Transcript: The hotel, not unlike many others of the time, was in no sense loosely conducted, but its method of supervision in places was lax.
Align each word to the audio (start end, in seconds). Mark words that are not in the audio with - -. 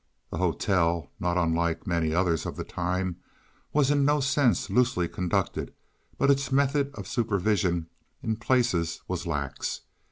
The 0.31 0.39
hotel, 0.39 1.11
not 1.19 1.37
unlike 1.37 1.85
many 1.85 2.11
others 2.11 2.47
of 2.47 2.55
the 2.55 2.63
time, 2.63 3.17
was 3.71 3.91
in 3.91 4.03
no 4.03 4.19
sense 4.19 4.67
loosely 4.67 5.07
conducted, 5.07 5.75
but 6.17 6.31
its 6.31 6.51
method 6.51 6.89
of 6.95 7.07
supervision 7.07 7.85
in 8.23 8.37
places 8.37 9.03
was 9.07 9.27
lax. 9.27 9.81